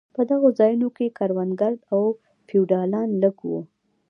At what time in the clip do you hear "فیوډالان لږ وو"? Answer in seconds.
2.47-3.61